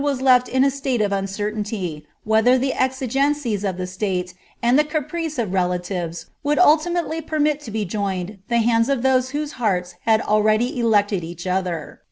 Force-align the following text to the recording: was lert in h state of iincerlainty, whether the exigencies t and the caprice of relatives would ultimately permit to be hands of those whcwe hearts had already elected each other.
was 0.03 0.19
lert 0.19 0.49
in 0.49 0.63
h 0.63 0.73
state 0.73 0.99
of 0.99 1.11
iincerlainty, 1.11 2.03
whether 2.23 2.57
the 2.57 2.73
exigencies 2.73 3.61
t 3.97 4.25
and 4.59 4.79
the 4.79 4.83
caprice 4.83 5.37
of 5.37 5.53
relatives 5.53 6.25
would 6.41 6.57
ultimately 6.57 7.21
permit 7.21 7.59
to 7.59 7.69
be 7.69 7.87
hands 8.49 8.89
of 8.89 9.03
those 9.03 9.31
whcwe 9.31 9.51
hearts 9.51 9.93
had 10.07 10.19
already 10.21 10.79
elected 10.79 11.23
each 11.23 11.45
other. 11.45 11.99